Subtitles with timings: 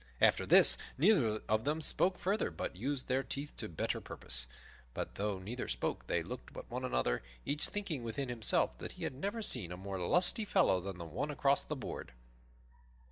[0.19, 4.47] After this, neither of them spoke further, but used their teeth to better purpose.
[4.95, 9.03] But though neither spoke, they looked at one another, each thinking within himself that he
[9.03, 12.13] had never seen a more lusty fellow than the one across the board.